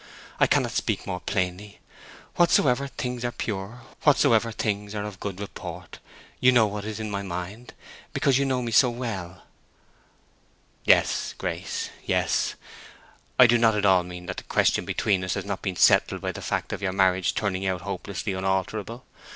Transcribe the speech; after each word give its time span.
I 0.39 0.47
cannot 0.47 0.71
speak 0.71 1.05
more 1.05 1.19
plainly. 1.19 1.79
'Whatsoever 2.35 2.87
things 2.87 3.23
are 3.23 3.31
pure, 3.31 3.81
whatsoever 4.01 4.51
things 4.51 4.95
are 4.95 5.03
of 5.03 5.19
good 5.19 5.39
report'—you 5.39 6.51
know 6.51 6.65
what 6.65 6.85
is 6.85 6.99
in 6.99 7.11
my 7.11 7.21
mind, 7.21 7.75
because 8.11 8.39
you 8.39 8.43
know 8.45 8.63
me 8.63 8.71
so 8.71 8.89
well." 8.89 9.43
"Yes, 10.85 11.35
Grace, 11.37 11.91
yes. 12.03 12.55
I 13.37 13.45
do 13.45 13.59
not 13.59 13.75
at 13.75 13.85
all 13.85 14.01
mean 14.01 14.25
that 14.25 14.37
the 14.37 14.43
question 14.45 14.85
between 14.85 15.23
us 15.23 15.35
has 15.35 15.45
not 15.45 15.61
been 15.61 15.75
settled 15.75 16.19
by 16.19 16.31
the 16.31 16.41
fact 16.41 16.73
of 16.73 16.81
your 16.81 16.93
marriage 16.93 17.35
turning 17.35 17.67
out 17.67 17.81
hopelessly 17.81 18.33
unalterable. 18.33 19.05